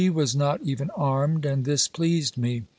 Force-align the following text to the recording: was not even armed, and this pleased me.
was 0.09 0.35
not 0.35 0.59
even 0.63 0.89
armed, 0.97 1.45
and 1.45 1.63
this 1.63 1.87
pleased 1.87 2.35
me. 2.35 2.63